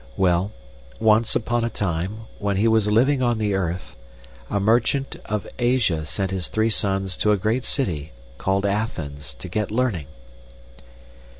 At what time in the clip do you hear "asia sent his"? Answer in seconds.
5.59-6.47